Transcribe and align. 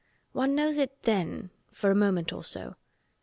One 0.33 0.55
knows 0.55 0.79
it 0.79 1.03
then 1.03 1.51
for 1.71 1.91
a 1.91 1.95
moment 1.95 2.33
or 2.33 2.43
so. 2.43 2.73